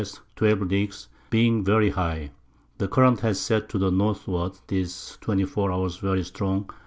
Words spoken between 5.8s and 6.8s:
very strong.